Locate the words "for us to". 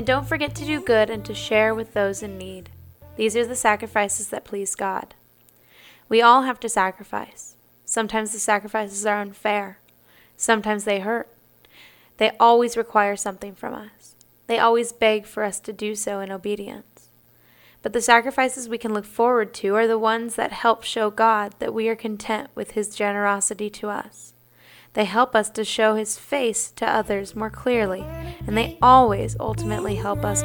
15.26-15.72